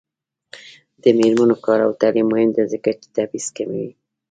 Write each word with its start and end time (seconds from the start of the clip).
د 1.01 1.03
میرمنو 1.19 1.55
کار 1.65 1.79
او 1.85 1.91
تعلیم 2.01 2.27
مهم 2.31 2.49
دی 2.55 2.63
ځکه 2.73 2.89
چې 2.99 3.07
تبعیض 3.15 3.47
کموي. 3.55 3.89